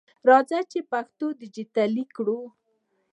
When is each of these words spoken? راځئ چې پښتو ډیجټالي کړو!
راځئ 0.29 0.61
چې 0.71 0.79
پښتو 0.91 1.25
ډیجټالي 1.39 2.05
کړو! 2.15 2.39